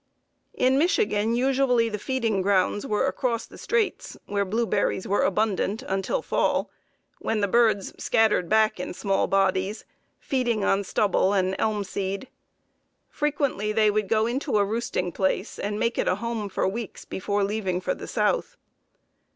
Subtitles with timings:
[0.55, 6.23] In Michigan usually the feeding grounds were across the straits, where blueberries were abundant, until
[6.23, 6.71] fall,
[7.19, 9.85] when the birds scattered back in small bodies,
[10.17, 12.27] feeding on stubble and elm seed.
[13.09, 17.05] Frequently they would go into a roosting place, and make it a home for weeks
[17.05, 18.57] before leaving for the South.